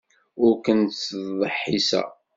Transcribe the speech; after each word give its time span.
Ur 0.43 0.53
ken-ttdeḥḥiseɣ. 0.65 2.09